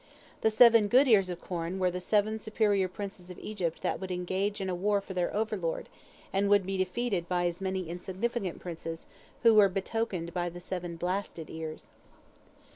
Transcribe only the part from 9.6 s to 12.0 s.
betokened by the seven blasted ears.